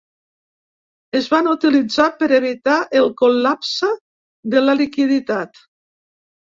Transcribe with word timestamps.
Es 1.19 1.27
van 1.33 1.49
utilitzar 1.51 2.07
per 2.23 2.31
evitar 2.39 2.79
el 3.03 3.13
col·lapse 3.23 3.95
de 4.57 4.67
la 4.69 4.81
liquiditat. 4.85 5.65